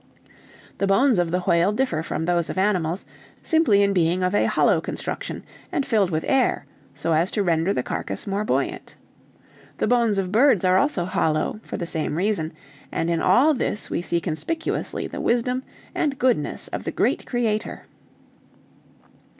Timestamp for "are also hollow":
10.65-11.59